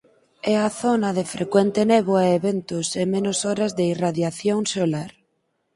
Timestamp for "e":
2.35-2.37, 3.01-3.03